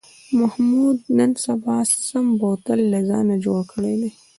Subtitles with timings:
[0.39, 4.11] محمود نن سبا سم بوتل له ځانه جوړ کړی دی.